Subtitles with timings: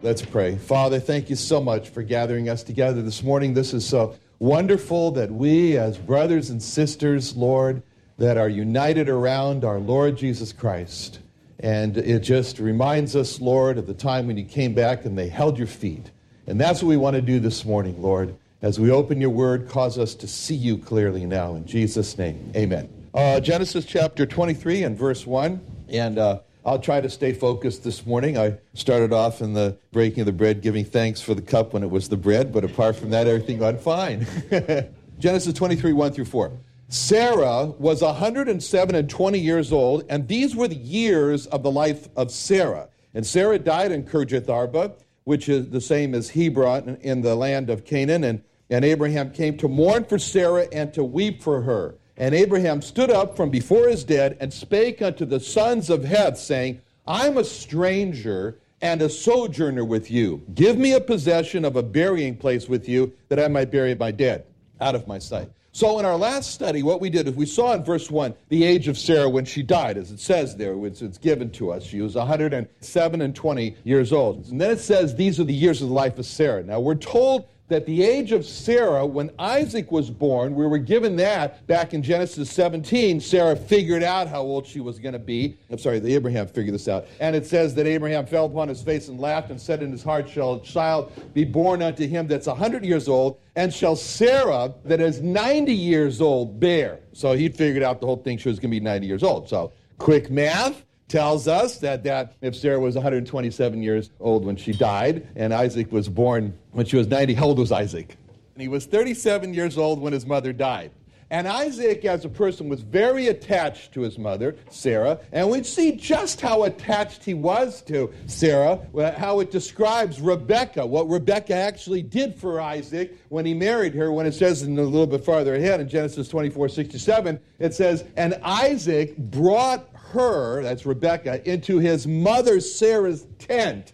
[0.00, 0.56] Let's pray.
[0.56, 3.52] Father, thank you so much for gathering us together this morning.
[3.52, 7.82] This is so wonderful that we, as brothers and sisters, Lord,
[8.16, 11.18] that are united around our Lord Jesus Christ.
[11.58, 15.28] And it just reminds us, Lord, of the time when you came back and they
[15.28, 16.12] held your feet.
[16.46, 18.36] And that's what we want to do this morning, Lord.
[18.62, 21.56] As we open your word, cause us to see you clearly now.
[21.56, 22.88] In Jesus' name, amen.
[23.12, 25.60] Uh, Genesis chapter 23 and verse 1.
[25.88, 26.38] And uh,
[26.68, 28.36] I'll try to stay focused this morning.
[28.36, 31.82] I started off in the breaking of the bread, giving thanks for the cup when
[31.82, 34.26] it was the bread, but apart from that, everything went fine.
[35.18, 36.52] Genesis 23, 1 through 4.
[36.90, 42.06] Sarah was 107 and 20 years old, and these were the years of the life
[42.16, 42.90] of Sarah.
[43.14, 44.92] And Sarah died in Kirjath Arba,
[45.24, 48.24] which is the same as Hebron in the land of Canaan.
[48.24, 51.94] And, and Abraham came to mourn for Sarah and to weep for her.
[52.18, 56.36] And Abraham stood up from before his dead and spake unto the sons of Heth,
[56.36, 60.42] saying, I'm a stranger and a sojourner with you.
[60.54, 64.10] Give me a possession of a burying place with you, that I might bury my
[64.10, 64.44] dead
[64.80, 65.48] out of my sight.
[65.70, 68.64] So, in our last study, what we did is we saw in verse 1 the
[68.64, 71.84] age of Sarah when she died, as it says there, it's, it's given to us.
[71.84, 74.46] She was 107 and 20 years old.
[74.48, 76.64] And then it says, These are the years of the life of Sarah.
[76.64, 81.16] Now, we're told that the age of Sarah, when Isaac was born, we were given
[81.16, 83.20] that back in Genesis 17.
[83.20, 85.58] Sarah figured out how old she was going to be.
[85.70, 87.06] I'm sorry, the Abraham figured this out.
[87.20, 90.02] And it says that Abraham fell upon his face and laughed and said in his
[90.02, 93.38] heart, Shall a child be born unto him that's a 100 years old?
[93.54, 97.00] And shall Sarah, that is 90 years old, bear?
[97.12, 98.38] So he figured out the whole thing.
[98.38, 99.48] She was going to be 90 years old.
[99.48, 104.72] So quick math tells us that, that if Sarah was 127 years old when she
[104.72, 108.16] died, and Isaac was born when she was 90, how old was Isaac?
[108.54, 110.90] And he was 37 years old when his mother died.
[111.30, 115.20] And Isaac, as a person, was very attached to his mother, Sarah.
[115.30, 118.80] And we see just how attached he was to Sarah,
[119.18, 124.24] how it describes Rebecca, what Rebecca actually did for Isaac when he married her, when
[124.24, 128.34] it says in a little bit farther ahead in Genesis 24 67, it says, And
[128.42, 133.92] Isaac brought her, that's Rebecca, into his mother Sarah's tent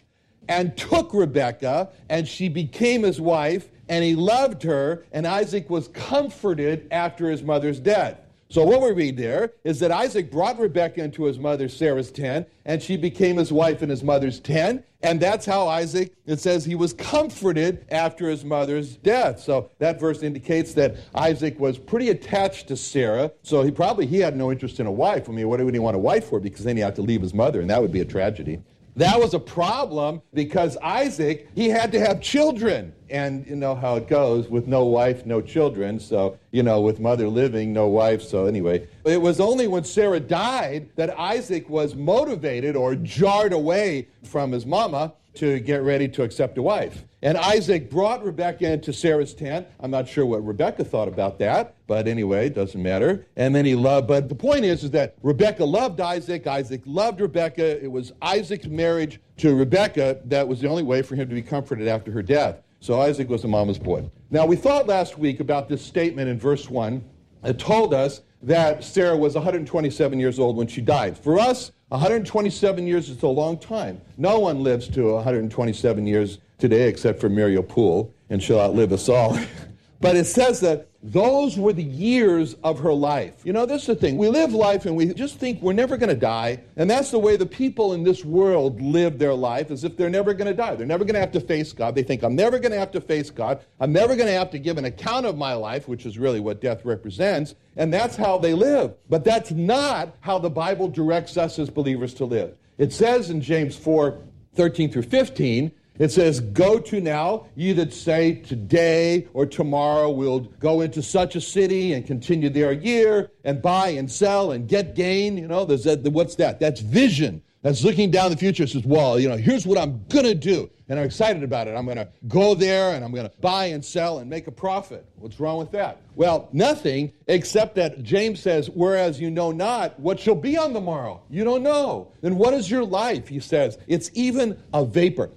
[0.49, 5.89] and took Rebecca, and she became his wife, and he loved her, and Isaac was
[5.89, 8.19] comforted after his mother's death.
[8.54, 12.47] So, what we read there is that Isaac brought Rebekah into his mother Sarah's tent,
[12.65, 14.84] and she became his wife in his mother's tent.
[15.03, 19.41] And that's how Isaac, it says, he was comforted after his mother's death.
[19.41, 23.32] So, that verse indicates that Isaac was pretty attached to Sarah.
[23.42, 25.28] So, he probably he had no interest in a wife.
[25.28, 26.38] I mean, what would he want a wife for?
[26.38, 28.60] Because then he had to leave his mother, and that would be a tragedy.
[28.97, 32.93] That was a problem because Isaac, he had to have children.
[33.10, 36.00] And you know how it goes with no wife, no children.
[36.00, 38.22] So, you know, with mother living, no wife.
[38.22, 44.09] So, anyway, it was only when Sarah died that Isaac was motivated or jarred away
[44.22, 47.05] from his mama to get ready to accept a wife.
[47.22, 49.67] And Isaac brought Rebekah into Sarah's tent.
[49.81, 53.27] I'm not sure what Rebekah thought about that, but anyway, it doesn't matter.
[53.37, 56.47] And then he loved, but the point is, is that Rebekah loved Isaac.
[56.47, 57.83] Isaac loved Rebekah.
[57.83, 61.42] It was Isaac's marriage to Rebekah that was the only way for him to be
[61.42, 62.60] comforted after her death.
[62.81, 64.10] So Isaac was a mama's boy.
[64.31, 67.03] Now, we thought last week about this statement in verse 1.
[67.45, 71.16] It told us that Sarah was 127 years old when she died.
[71.16, 74.01] For us, 127 years is a long time.
[74.19, 79.09] No one lives to 127 years today except for Muriel Poole, and she'll outlive us
[79.09, 79.39] all.
[80.01, 83.34] but it says that those were the years of her life.
[83.45, 84.16] You know, this is the thing.
[84.16, 86.62] We live life and we just think we're never going to die.
[86.77, 90.09] And that's the way the people in this world live their life, as if they're
[90.09, 90.74] never going to die.
[90.77, 91.95] They're never going to have to face God.
[91.95, 93.60] They think, I'm never going to have to face God.
[93.80, 96.41] I'm never going to have to give an account of my life, which is really
[96.41, 97.54] what death represents.
[97.77, 98.95] And that's how they live.
[99.10, 102.57] But that's not how the Bible directs us as believers to live.
[102.78, 104.18] It says in James 4
[104.54, 110.41] 13 through 15, It says, Go to now, ye that say today or tomorrow we'll
[110.41, 114.69] go into such a city and continue there a year and buy and sell and
[114.69, 115.37] get gain.
[115.37, 116.59] You know, there's what's that?
[116.59, 117.43] That's vision.
[117.63, 118.65] That's looking down the future.
[118.65, 120.71] It says, Well, you know, here's what I'm going to do.
[120.89, 121.75] And I'm excited about it.
[121.75, 124.53] I'm going to go there and I'm going to buy and sell and make a
[124.53, 125.07] profit.
[125.17, 126.03] What's wrong with that?
[126.15, 130.81] Well, nothing except that James says, Whereas you know not what shall be on the
[130.81, 131.23] morrow.
[131.31, 132.13] You don't know.
[132.21, 133.29] Then what is your life?
[133.29, 135.31] He says, It's even a vapor.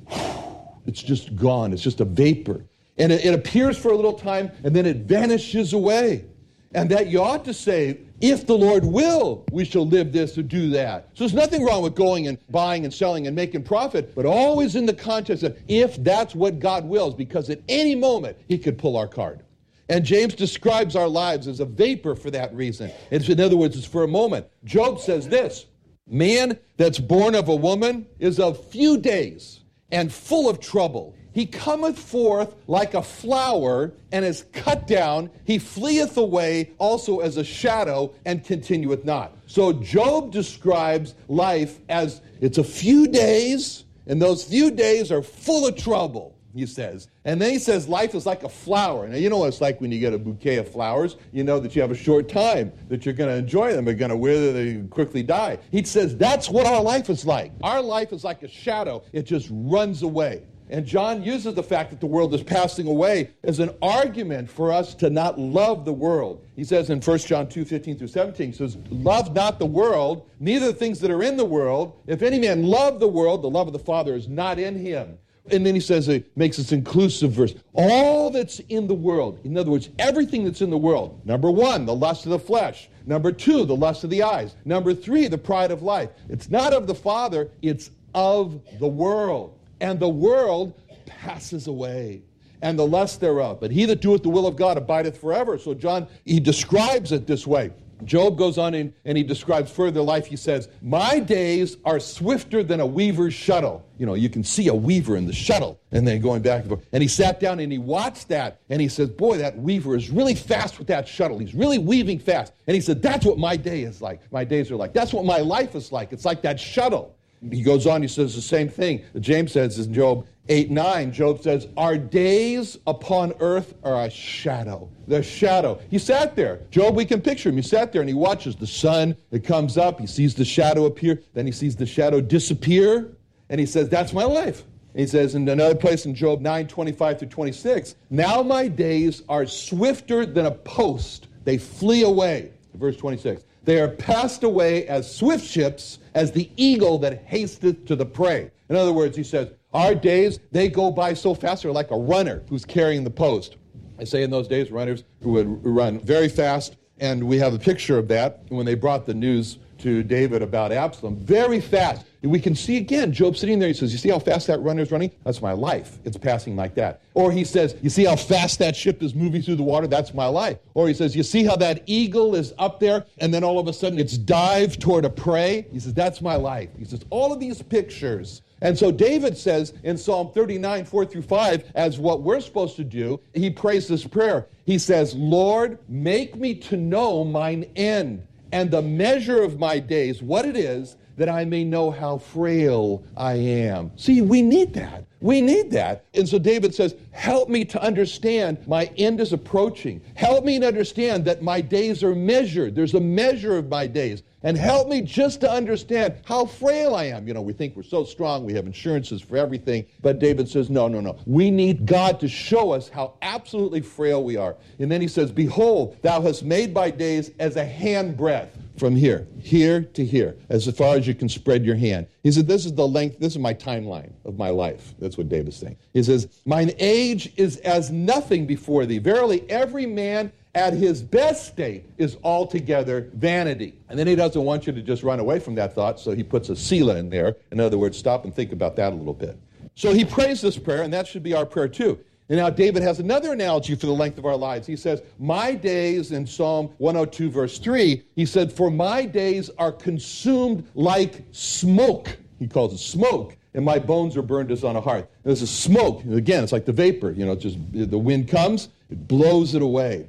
[0.88, 1.74] It's just gone.
[1.74, 2.64] It's just a vapor.
[2.98, 6.26] And it, it appears for a little time and then it vanishes away.
[6.74, 10.44] And that you ought to say, if the Lord will, we shall live this or
[10.44, 11.10] do that.
[11.14, 14.76] So there's nothing wrong with going and buying and selling and making profit, but always
[14.76, 18.78] in the context of if that's what God wills, because at any moment He could
[18.78, 19.44] pull our card.
[19.90, 22.92] And James describes our lives as a vapor for that reason.
[23.12, 24.48] It's, in other words, it's for a moment.
[24.66, 25.66] Job says this
[26.08, 29.57] Man that's born of a woman is of few days
[29.92, 31.16] and full of trouble.
[31.34, 35.30] He cometh forth like a flower and is cut down.
[35.44, 39.38] He fleeth away also as a shadow and continueth not.
[39.46, 45.68] So Job describes life as it's a few days, and those few days are full
[45.68, 47.08] of trouble he says.
[47.26, 49.08] And then he says life is like a flower.
[49.08, 51.18] Now, you know what it's like when you get a bouquet of flowers.
[51.32, 53.94] You know that you have a short time, that you're going to enjoy them, they're
[53.94, 55.60] going to wither, they quickly die.
[55.72, 57.52] He says that's what our life is like.
[57.62, 60.44] Our life is like a shadow, it just runs away.
[60.70, 64.72] And John uses the fact that the world is passing away as an argument for
[64.72, 66.44] us to not love the world.
[66.56, 70.30] He says in 1 John 2 15 through 17, he says, Love not the world,
[70.40, 71.94] neither the things that are in the world.
[72.06, 75.18] If any man love the world, the love of the Father is not in him.
[75.52, 77.56] And then he says, it makes this inclusive verse.
[77.74, 81.22] All that's in the world, in other words, everything that's in the world.
[81.26, 82.90] Number one, the lust of the flesh.
[83.06, 84.56] Number two, the lust of the eyes.
[84.66, 86.10] Number three, the pride of life.
[86.30, 89.58] It's not of the Father, it's of the world.
[89.80, 90.74] And the world
[91.06, 92.22] passes away
[92.62, 93.60] and the lust thereof.
[93.60, 95.58] But he that doeth the will of God abideth forever.
[95.58, 97.72] So John, he describes it this way.
[98.04, 100.26] Job goes on in, and he describes further life.
[100.26, 103.86] He says, My days are swifter than a weaver's shuttle.
[103.98, 106.70] You know, you can see a weaver in the shuttle, and then going back and
[106.70, 106.86] forth.
[106.92, 110.10] And he sat down and he watched that, and he says, Boy, that weaver is
[110.10, 111.40] really fast with that shuttle.
[111.40, 112.54] He's really weaving fast.
[112.68, 114.22] And he said, That's what my day is like.
[114.32, 114.94] My days are like.
[114.94, 116.14] That's what my life is like.
[116.14, 117.17] It's like that shuttle.
[117.52, 119.04] He goes on, he says the same thing.
[119.20, 124.90] James says in Job 8 9, Job says, Our days upon earth are a shadow.
[125.08, 125.80] The shadow.
[125.90, 126.62] He sat there.
[126.72, 127.56] Job, we can picture him.
[127.56, 129.16] He sat there and he watches the sun.
[129.32, 130.00] It comes up.
[130.00, 131.22] He sees the shadow appear.
[131.34, 133.14] Then he sees the shadow disappear.
[133.50, 134.64] And he says, That's my life.
[134.94, 139.24] And he says in another place in Job 9 25 through 26, Now my days
[139.30, 142.52] are swifter than a post, they flee away.
[142.74, 143.44] Verse 26.
[143.68, 148.50] They are passed away as swift ships, as the eagle that hasteth to the prey.
[148.70, 151.98] In other words, he says, our days, they go by so fast, they're like a
[151.98, 153.58] runner who's carrying the post.
[154.00, 157.60] I say in those days, runners who would run very fast, and we have a
[157.60, 161.16] picture of that when they brought the news to David about Absalom.
[161.18, 162.06] Very fast.
[162.24, 164.82] We can see again, Job sitting there, he says, You see how fast that runner
[164.82, 165.12] is running?
[165.24, 166.00] That's my life.
[166.04, 167.02] It's passing like that.
[167.14, 169.88] Or he says, You see how fast that ship is moving through the water?
[169.88, 170.58] That's my life.
[170.74, 173.68] Or he says, You see how that eagle is up there and then all of
[173.68, 175.68] a sudden it's dived toward a prey?
[175.72, 176.70] He says, That's my life.
[176.78, 178.42] He says, All of these pictures.
[178.62, 182.84] And so David says in Psalm 39, 4 through 5, as what we're supposed to
[182.84, 184.48] do, he prays this prayer.
[184.66, 190.22] He says, Lord, make me to know mine end and the measure of my days,
[190.22, 193.92] what it is, that I may know how frail I am.
[193.98, 195.04] See, we need that.
[195.20, 196.06] We need that.
[196.14, 200.00] And so David says, Help me to understand my end is approaching.
[200.14, 202.76] Help me to understand that my days are measured.
[202.76, 204.22] There's a measure of my days.
[204.44, 207.28] And help me just to understand how frail I am.
[207.28, 209.86] You know, we think we're so strong, we have insurances for everything.
[210.04, 211.18] But David says, No, no, no.
[211.26, 214.56] We need God to show us how absolutely frail we are.
[214.78, 219.28] And then he says, Behold, thou hast made my days as a handbreadth from here,
[219.42, 222.08] here to here, as far as you can spread your hand.
[222.24, 224.94] He said, This is the length, this is my timeline of my life.
[225.00, 225.78] That's what David's saying.
[225.94, 229.00] He says, Mine age is as nothing before thee.
[229.00, 233.76] Verily, every man at his best state is altogether vanity.
[233.90, 236.24] And then he doesn't want you to just run away from that thought, so he
[236.24, 237.36] puts a Selah in there.
[237.52, 239.38] In other words, stop and think about that a little bit.
[239.76, 242.00] So he prays this prayer, and that should be our prayer too.
[242.30, 244.68] And now David has another analogy for the length of our lives.
[244.68, 249.72] He says, My days, in Psalm 102, verse 3, he said, For my days are
[249.72, 252.18] consumed like smoke.
[252.38, 253.38] He calls it smoke.
[253.54, 255.08] And my bones are burned as on a hearth.
[255.24, 256.04] There's a smoke.
[256.06, 257.12] Again, it's like the vapor.
[257.12, 260.08] You know, just the wind comes, it blows it away.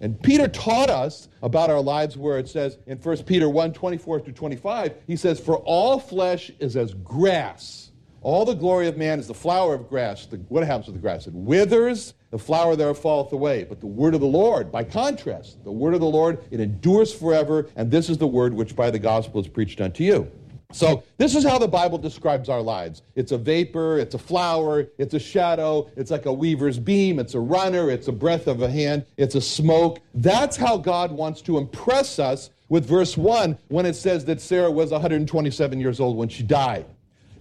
[0.00, 4.20] And Peter taught us about our lives where it says in 1 Peter 1 24
[4.20, 7.89] through 25, he says, For all flesh is as grass
[8.22, 10.26] All the glory of man is the flower of grass.
[10.26, 11.26] The, what happens with the grass?
[11.26, 13.64] It withers, the flower thereof falleth away.
[13.64, 17.14] But the word of the Lord, by contrast, the word of the Lord, it endures
[17.14, 20.30] forever, and this is the word which by the gospel is preached unto you.
[20.72, 23.02] So, this is how the Bible describes our lives.
[23.16, 27.34] It's a vapor, it's a flower, it's a shadow, it's like a weaver's beam, it's
[27.34, 29.98] a runner, it's a breath of a hand, it's a smoke.
[30.14, 34.70] That's how God wants to impress us with verse 1 when it says that Sarah
[34.70, 36.86] was 127 years old when she died.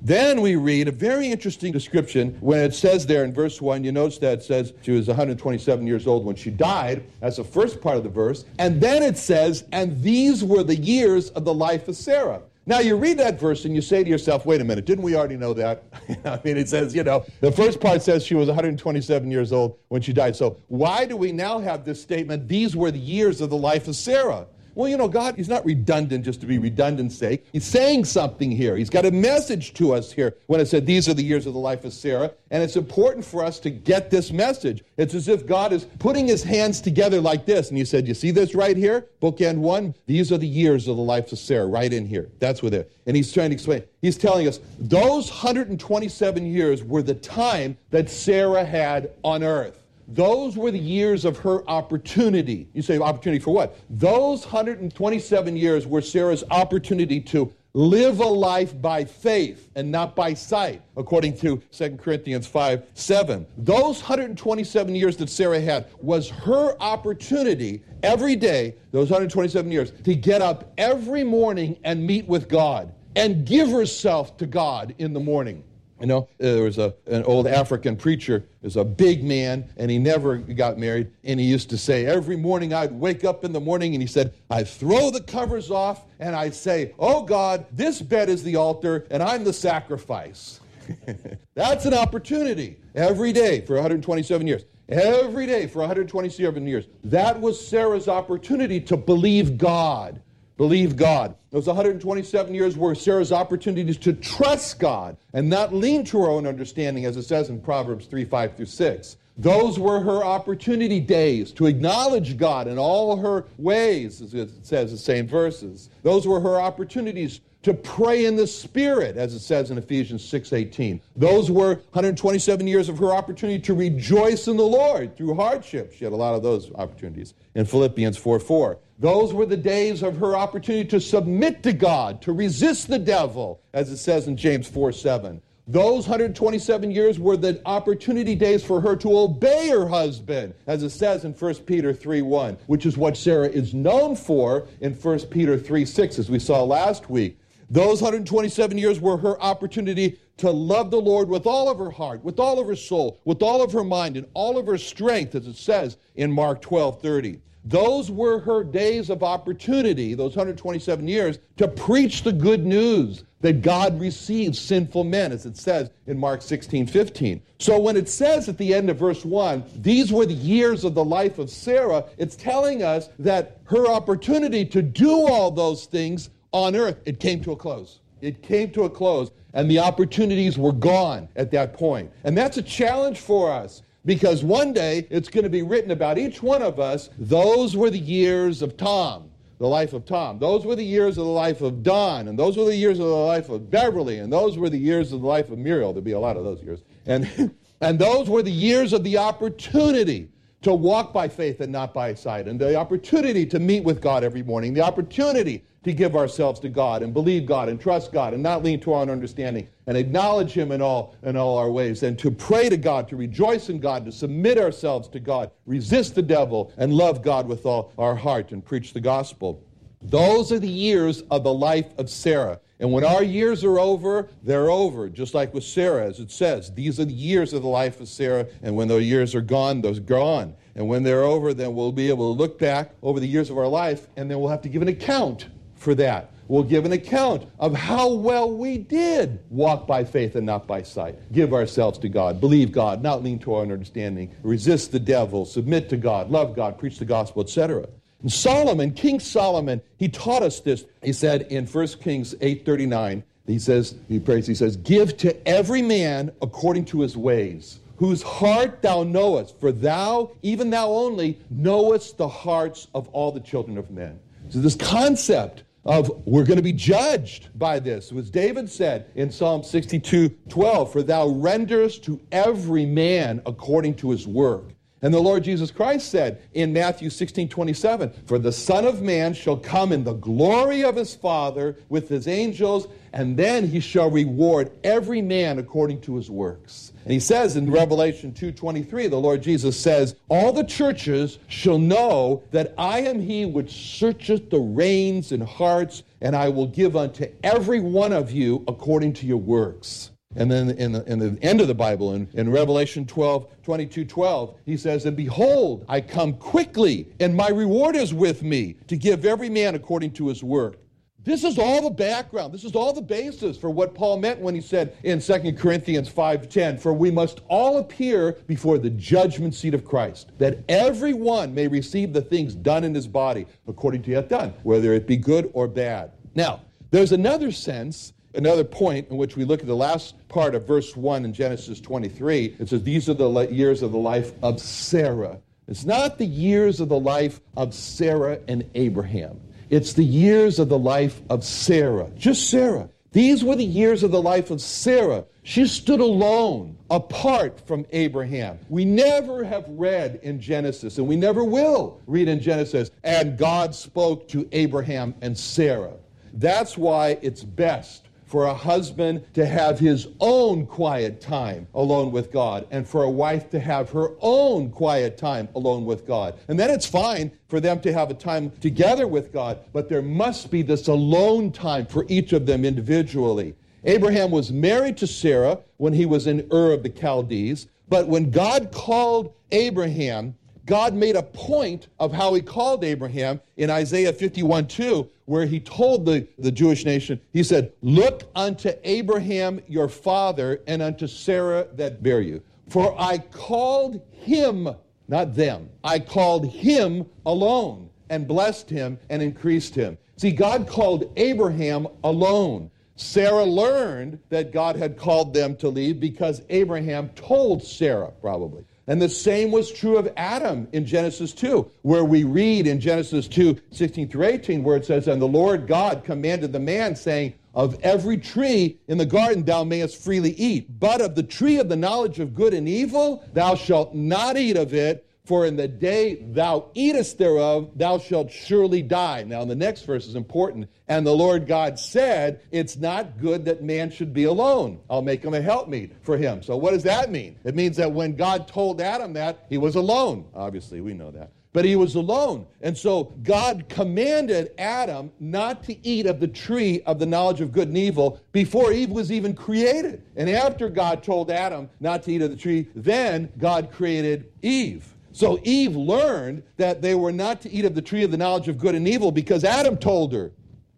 [0.01, 3.91] Then we read a very interesting description when it says there in verse 1, you
[3.91, 7.03] notice that it says she was 127 years old when she died.
[7.19, 8.45] That's the first part of the verse.
[8.59, 12.41] And then it says, and these were the years of the life of Sarah.
[12.65, 15.15] Now you read that verse and you say to yourself, wait a minute, didn't we
[15.15, 15.83] already know that?
[16.25, 19.79] I mean, it says, you know, the first part says she was 127 years old
[19.89, 20.35] when she died.
[20.35, 23.87] So why do we now have this statement, these were the years of the life
[23.87, 24.45] of Sarah?
[24.79, 27.45] Well, you know, God, He's not redundant just to be redundant's sake.
[27.51, 28.77] He's saying something here.
[28.77, 31.51] He's got a message to us here when it said, These are the years of
[31.51, 32.31] the life of Sarah.
[32.49, 34.85] And it's important for us to get this message.
[34.95, 37.67] It's as if God is putting His hands together like this.
[37.67, 39.05] And He said, You see this right here?
[39.21, 39.95] Bookend one.
[40.05, 42.29] These are the years of the life of Sarah, right in here.
[42.39, 42.89] That's what it.
[43.05, 43.83] And He's trying to explain.
[44.01, 49.83] He's telling us those 127 years were the time that Sarah had on earth.
[50.13, 52.67] Those were the years of her opportunity.
[52.73, 53.77] You say, opportunity for what?
[53.89, 60.33] Those 127 years were Sarah's opportunity to live a life by faith and not by
[60.33, 63.45] sight, according to 2 Corinthians 5 7.
[63.57, 70.15] Those 127 years that Sarah had was her opportunity every day, those 127 years, to
[70.15, 75.19] get up every morning and meet with God and give herself to God in the
[75.19, 75.63] morning.
[75.99, 79.91] You know, uh, there was a, an old African preacher, was a big man, and
[79.91, 81.11] he never got married.
[81.23, 84.07] And he used to say, every morning I'd wake up in the morning, and he
[84.07, 88.55] said, I throw the covers off, and I'd say, Oh God, this bed is the
[88.55, 90.59] altar, and I'm the sacrifice.
[91.53, 94.65] That's an opportunity every day for 127 years.
[94.87, 96.85] Every day for 127 years.
[97.03, 100.21] That was Sarah's opportunity to believe God
[100.59, 101.35] believe God.
[101.51, 106.45] Those 127 years were Sarah's opportunities to trust God and not lean to her own
[106.45, 109.17] understanding, as it says in Proverbs 3 5 through 6.
[109.37, 114.89] Those were her opportunity days to acknowledge God in all her ways, as it says
[114.89, 115.89] in the same verses.
[116.03, 120.99] Those were her opportunities to pray in the Spirit, as it says in Ephesians 6.18.
[121.15, 125.93] Those were 127 years of her opportunity to rejoice in the Lord through hardship.
[125.93, 128.77] She had a lot of those opportunities in Philippians 4.4.
[128.99, 133.61] Those were the days of her opportunity to submit to God, to resist the devil,
[133.73, 135.41] as it says in James 4 7.
[135.67, 140.89] Those 127 years were the opportunity days for her to obey her husband, as it
[140.89, 145.19] says in 1 Peter 3 1, which is what Sarah is known for in 1
[145.27, 147.39] Peter 3 6, as we saw last week.
[147.69, 152.23] Those 127 years were her opportunity to love the Lord with all of her heart,
[152.23, 155.35] with all of her soul, with all of her mind, and all of her strength,
[155.35, 157.41] as it says in Mark 12 30.
[157.65, 163.61] Those were her days of opportunity, those 127 years, to preach the good news that
[163.61, 167.41] God receives sinful men, as it says in Mark 16 15.
[167.59, 170.95] So when it says at the end of verse 1, these were the years of
[170.95, 176.29] the life of Sarah, it's telling us that her opportunity to do all those things
[176.51, 177.99] on earth, it came to a close.
[178.21, 182.11] It came to a close, and the opportunities were gone at that point.
[182.23, 186.17] And that's a challenge for us because one day it's going to be written about
[186.17, 187.09] each one of us.
[187.17, 190.39] Those were the years of Tom, the life of Tom.
[190.39, 193.05] Those were the years of the life of Don, and those were the years of
[193.05, 195.93] the life of Beverly, and those were the years of the life of Muriel.
[195.93, 196.81] There'll be a lot of those years.
[197.05, 200.29] And, and those were the years of the opportunity
[200.61, 204.23] to walk by faith and not by sight, and the opportunity to meet with God
[204.23, 208.33] every morning, the opportunity to give ourselves to God and believe God and trust God
[208.33, 211.71] and not lean to our own understanding and acknowledge Him in all, in all our
[211.71, 215.51] ways and to pray to God, to rejoice in God, to submit ourselves to God,
[215.65, 219.63] resist the devil, and love God with all our heart and preach the gospel.
[220.01, 222.59] Those are the years of the life of Sarah.
[222.79, 226.73] And when our years are over, they're over, just like with Sarah, as it says.
[226.73, 229.81] These are the years of the life of Sarah, and when those years are gone,
[229.81, 230.55] those are gone.
[230.75, 233.57] And when they're over, then we'll be able to look back over the years of
[233.57, 236.31] our life, and then we'll have to give an account for that.
[236.47, 240.81] We'll give an account of how well we did walk by faith and not by
[240.81, 241.15] sight.
[241.31, 245.89] Give ourselves to God, believe God, not lean to our understanding, resist the devil, submit
[245.89, 247.87] to God, love God, preach the gospel, etc.
[248.21, 250.85] And Solomon, King Solomon, he taught us this.
[251.01, 255.81] He said in 1 Kings 8:39, he says, he prays, he says, "Give to every
[255.81, 262.17] man according to his ways." whose heart thou knowest, for thou, even thou only, knowest
[262.17, 264.17] the hearts of all the children of men.
[264.47, 268.11] So, this concept of we're going to be judged by this.
[268.13, 274.11] As David said in Psalm 62 12, For thou renderest to every man according to
[274.11, 274.69] his work.
[275.01, 279.33] And the Lord Jesus Christ said in Matthew 16 27, For the Son of Man
[279.33, 284.11] shall come in the glory of his Father with his angels, and then he shall
[284.11, 286.91] reward every man according to his works.
[287.05, 292.43] And he says in Revelation 2:23, the Lord Jesus says, "All the churches shall know
[292.51, 297.27] that I am he which searcheth the reins and hearts, and I will give unto
[297.41, 301.59] every one of you according to your works." And then in the, in the end
[301.59, 306.33] of the Bible, in, in Revelation 12, 22, 12, he says, And behold, I come
[306.33, 310.79] quickly, and my reward is with me to give every man according to his work.
[311.25, 312.53] This is all the background.
[312.53, 316.07] This is all the basis for what Paul meant when he said in 2 Corinthians
[316.07, 321.53] 5:10, "For we must all appear before the judgment seat of Christ, that every one
[321.53, 325.17] may receive the things done in his body according to it done, whether it be
[325.17, 329.75] good or bad." Now, there's another sense another point in which we look at the
[329.75, 332.55] last part of verse 1 in Genesis 23.
[332.57, 335.39] It says, These are the years of the life of Sarah.
[335.67, 339.39] It's not the years of the life of Sarah and Abraham.
[339.69, 342.89] It's the years of the life of Sarah, just Sarah.
[343.11, 345.25] These were the years of the life of Sarah.
[345.43, 348.59] She stood alone, apart from Abraham.
[348.69, 353.75] We never have read in Genesis, and we never will read in Genesis, and God
[353.75, 355.97] spoke to Abraham and Sarah.
[356.33, 362.31] That's why it's best for a husband to have his own quiet time alone with
[362.31, 366.35] God, and for a wife to have her own quiet time alone with God.
[366.47, 370.03] And then it's fine for them to have a time together with God, but there
[370.03, 373.55] must be this alone time for each of them individually.
[373.83, 378.29] Abraham was married to Sarah when he was in Ur of the Chaldees, but when
[378.29, 380.35] God called Abraham,
[380.67, 385.59] God made a point of how he called Abraham in Isaiah 51 2, where he
[385.59, 391.67] told the, the Jewish nation, he said, Look unto Abraham your father and unto Sarah
[391.75, 392.41] that bare you.
[392.67, 394.67] For I called him,
[395.07, 399.99] not them, I called him alone and blessed him and increased him.
[400.17, 402.71] See, God called Abraham alone.
[402.95, 408.63] Sarah learned that God had called them to leave because Abraham told Sarah, probably.
[408.89, 413.27] And the same was true of Adam in Genesis 2, where we read in Genesis
[413.27, 417.35] 2 16 through 18, where it says, And the Lord God commanded the man, saying,
[417.53, 421.69] Of every tree in the garden thou mayest freely eat, but of the tree of
[421.69, 425.67] the knowledge of good and evil thou shalt not eat of it, for in the
[425.67, 429.21] day thou eatest thereof, thou shalt surely die.
[429.21, 430.67] Now, the next verse is important.
[430.87, 434.79] And the Lord God said, It's not good that man should be alone.
[434.89, 436.41] I'll make him a helpmeet for him.
[436.41, 437.37] So, what does that mean?
[437.43, 440.25] It means that when God told Adam that, he was alone.
[440.33, 441.29] Obviously, we know that.
[441.53, 442.47] But he was alone.
[442.61, 447.51] And so God commanded Adam not to eat of the tree of the knowledge of
[447.51, 450.01] good and evil before Eve was even created.
[450.15, 454.95] And after God told Adam not to eat of the tree, then God created Eve.
[455.11, 458.47] So Eve learned that they were not to eat of the tree of the knowledge
[458.47, 460.31] of good and evil because Adam told her.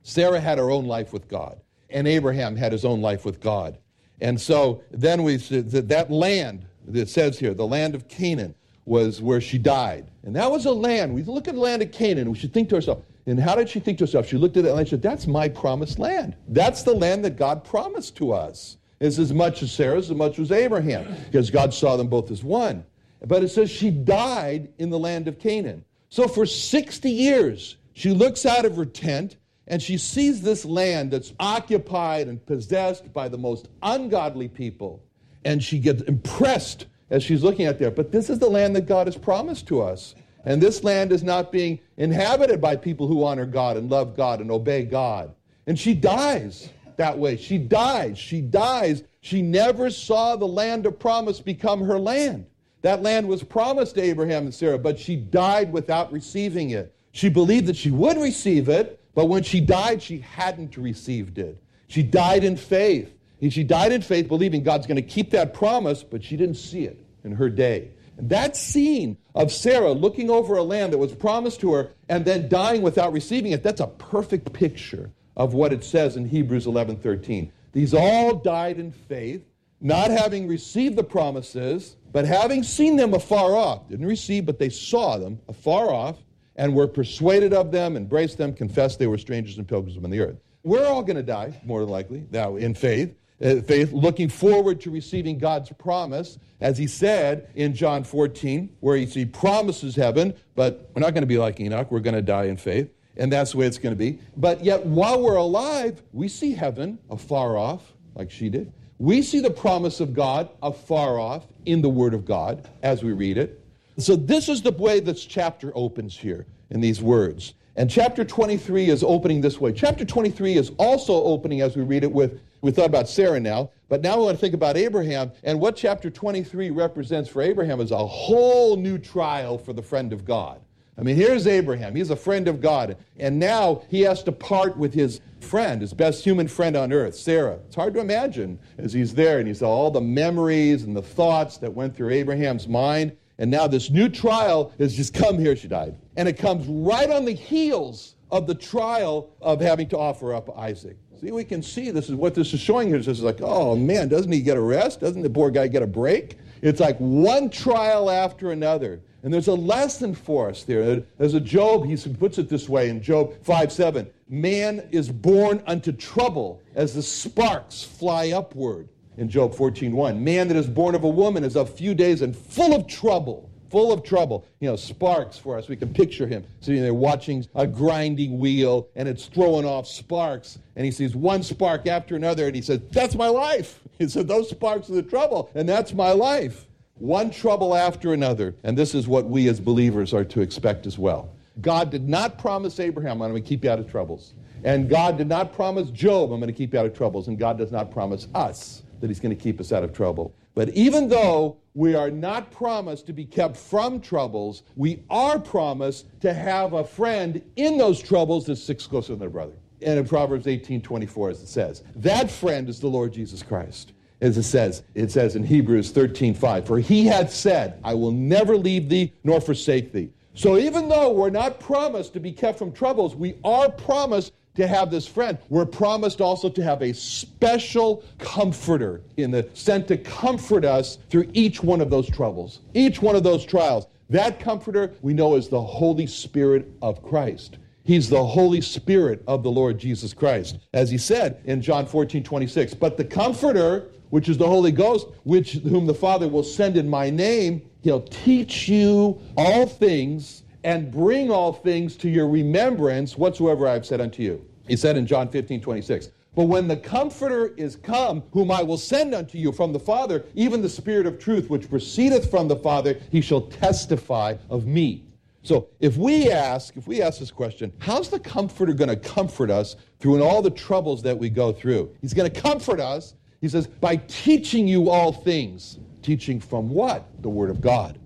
[0.04, 3.78] Sarah had her own life with God, and Abraham had his own life with God.
[4.20, 9.22] And so then we that, that land that says here, the land of Canaan, was
[9.22, 10.08] where she died.
[10.24, 11.14] And that was a land.
[11.14, 13.70] We look at the land of Canaan, we should think to ourselves, and how did
[13.70, 14.28] she think to herself?
[14.28, 16.36] She looked at that land and said, That's my promised land.
[16.48, 18.78] That's the land that God promised to us.
[19.00, 22.44] It's as much as Sarah's, as much as Abraham, because God saw them both as
[22.44, 22.84] one.
[23.26, 25.86] But it says she died in the land of Canaan.
[26.10, 31.12] So for 60 years, she looks out of her tent and she sees this land
[31.12, 35.04] that's occupied and possessed by the most ungodly people.
[35.46, 37.92] And she gets impressed as she's looking at there.
[37.92, 40.16] But this is the land that God has promised to us.
[40.44, 44.42] And this land is not being inhabited by people who honor God and love God
[44.42, 45.34] and obey God.
[45.68, 47.38] And she dies that way.
[47.38, 48.18] She dies.
[48.18, 49.04] She dies.
[49.22, 52.48] She never saw the land of promise become her land.
[52.82, 56.96] That land was promised to Abraham and Sarah, but she died without receiving it.
[57.12, 61.62] She believed that she would receive it, but when she died, she hadn't received it.
[61.88, 63.14] She died in faith.
[63.42, 66.56] And she died in faith, believing God's going to keep that promise, but she didn't
[66.56, 67.90] see it in her day.
[68.18, 72.24] And that scene of Sarah looking over a land that was promised to her and
[72.24, 76.68] then dying without receiving it, that's a perfect picture of what it says in Hebrews
[76.68, 77.52] 11 13.
[77.74, 79.44] These all died in faith,
[79.82, 84.70] not having received the promises, but having seen them afar off, didn't receive, but they
[84.70, 86.18] saw them afar off,
[86.56, 90.20] and were persuaded of them, embraced them, confessed they were strangers and pilgrims on the
[90.20, 90.38] earth.
[90.64, 93.16] We're all going to die, more than likely, now in faith.
[93.44, 98.96] Uh, faith, looking forward to receiving God's promise, as he said in John 14, where
[98.96, 101.90] he, he promises heaven, but we're not going to be like Enoch.
[101.90, 102.92] We're going to die in faith.
[103.18, 104.20] and that's the way it's going to be.
[104.38, 108.72] But yet, while we're alive, we see heaven afar off, like she did.
[109.02, 113.14] We see the promise of God afar off in the Word of God as we
[113.14, 113.60] read it.
[113.98, 117.56] So, this is the way this chapter opens here in these words.
[117.76, 119.72] And chapter 23 is opening this way.
[119.72, 123.72] Chapter 23 is also opening as we read it with, we thought about Sarah now,
[123.90, 125.32] but now we want to think about Abraham.
[125.44, 130.14] And what chapter 23 represents for Abraham is a whole new trial for the friend
[130.14, 130.62] of God.
[130.98, 131.96] I mean, here's Abraham.
[131.96, 132.98] He's a friend of God.
[133.18, 137.16] And now he has to part with his friend, his best human friend on earth,
[137.16, 137.60] Sarah.
[137.66, 141.58] It's hard to imagine as he's there and he's all the memories and the thoughts
[141.58, 143.16] that went through Abraham's mind.
[143.40, 145.56] And now this new trial has just come here.
[145.56, 145.96] She died.
[146.18, 150.56] And it comes right on the heels of the trial of having to offer up
[150.58, 150.98] Isaac.
[151.20, 152.98] See, we can see this is what this is showing here.
[152.98, 155.00] This is like, oh man, doesn't he get a rest?
[155.00, 156.38] Doesn't the poor guy get a break?
[156.62, 159.02] It's like one trial after another.
[159.24, 161.04] And there's a lesson for us there.
[161.20, 165.62] As a Job, he puts it this way in Job 5 7 Man is born
[165.68, 170.20] unto trouble as the sparks fly upward in Job 14:1.
[170.20, 173.50] Man that is born of a woman is of few days and full of trouble.
[173.70, 174.46] Full of trouble.
[174.60, 175.70] You know, sparks for us.
[175.70, 180.60] We can picture him sitting there watching a grinding wheel and it's throwing off sparks.
[180.76, 183.80] And he sees one spark after another and he says, That's my life.
[184.00, 186.66] He said, Those sparks are the trouble, and that's my life.
[187.02, 188.54] One trouble after another.
[188.64, 191.34] And this is what we as believers are to expect as well.
[191.60, 194.34] God did not promise Abraham, I'm going to keep you out of troubles.
[194.64, 197.28] And God did not promise Job, I'm going to keep you out of troubles.
[197.28, 200.36] And God does not promise us that he's going to keep us out of trouble.
[200.54, 206.06] But even though we are not promised to be kept from troubles, we are promised
[206.22, 209.54] to have a friend in those troubles that sticks closer than their brother.
[209.82, 213.94] And in Proverbs 18 24, as it says, that friend is the Lord Jesus Christ.
[214.22, 218.12] As it says, it says in Hebrews 13 5, for he had said, I will
[218.12, 220.12] never leave thee nor forsake thee.
[220.34, 224.68] So even though we're not promised to be kept from troubles, we are promised to
[224.68, 225.38] have this friend.
[225.50, 231.30] We're promised also to have a special comforter in the sent to comfort us through
[231.34, 233.88] each one of those troubles, each one of those trials.
[234.10, 237.58] That comforter we know is the Holy Spirit of Christ.
[237.84, 240.60] He's the Holy Spirit of the Lord Jesus Christ.
[240.74, 245.08] As he said in John 14, 26, but the comforter, which is the Holy Ghost,
[245.24, 250.92] which whom the Father will send in my name, he'll teach you all things and
[250.92, 254.46] bring all things to your remembrance whatsoever I have said unto you.
[254.68, 256.12] He said in John 15, 26.
[256.34, 260.24] But when the Comforter is come, whom I will send unto you from the Father,
[260.34, 265.04] even the Spirit of truth, which proceedeth from the Father, he shall testify of me.
[265.44, 269.50] So if we ask, if we ask this question, how's the Comforter going to comfort
[269.50, 271.94] us through all the troubles that we go through?
[272.00, 275.80] He's going to comfort us, he says, by teaching you all things.
[276.04, 277.22] Teaching from what?
[277.22, 278.00] The Word of God.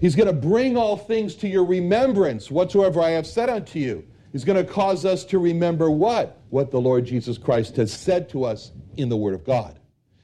[0.00, 4.04] He's going to bring all things to your remembrance, whatsoever I have said unto you.
[4.32, 6.40] He's going to cause us to remember what?
[6.50, 9.78] What the Lord Jesus Christ has said to us in the Word of God.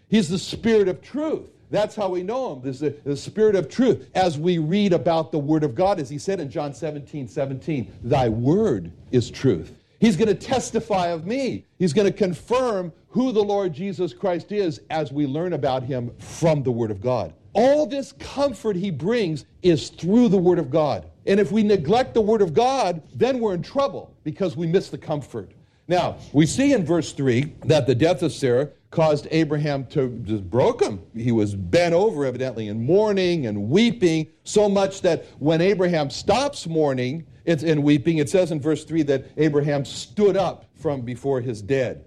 [0.09, 1.51] He's the Spirit of truth.
[1.71, 2.62] That's how we know him.
[2.62, 4.09] This is the Spirit of truth.
[4.14, 7.93] As we read about the Word of God, as he said in John 17, 17,
[8.05, 9.73] Thy Word is truth.
[9.99, 11.64] He's going to testify of me.
[11.79, 16.11] He's going to confirm who the Lord Jesus Christ is as we learn about him
[16.18, 17.33] from the Word of God.
[17.53, 21.07] All this comfort he brings is through the Word of God.
[21.24, 24.90] And if we neglect the Word of God, then we're in trouble because we miss
[24.90, 25.53] the comfort.
[25.87, 30.50] Now, we see in verse 3 that the death of Sarah caused Abraham to just
[30.50, 31.00] broke him.
[31.14, 36.66] He was bent over, evidently, in mourning and weeping, so much that when Abraham stops
[36.66, 41.62] mourning and weeping, it says in verse 3 that Abraham stood up from before his
[41.62, 42.07] dead.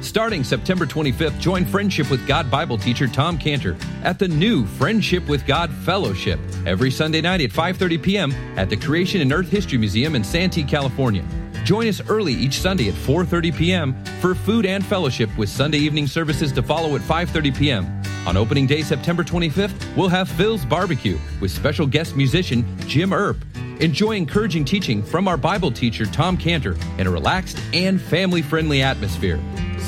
[0.00, 5.28] Starting September 25th, join Friendship with God Bible teacher Tom Cantor at the new Friendship
[5.28, 8.32] with God Fellowship every Sunday night at 5:30 p.m.
[8.56, 11.22] at the Creation and Earth History Museum in Santee, California.
[11.64, 14.04] Join us early each Sunday at 4:30 p.m.
[14.20, 18.02] for food and fellowship with Sunday evening services to follow at 5:30 p.m.
[18.26, 23.36] On opening day September 25th, we'll have Phil's Barbecue with special guest musician Jim Earp.
[23.80, 29.40] Enjoy encouraging teaching from our Bible teacher Tom Cantor in a relaxed and family-friendly atmosphere.